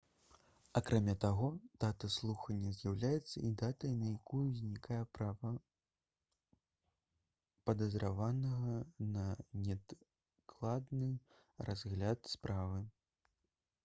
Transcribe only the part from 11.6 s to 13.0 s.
разгляд справы